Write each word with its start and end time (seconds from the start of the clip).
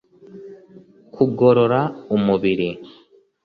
kugorora 1.13 1.79
umubiri 2.15 2.69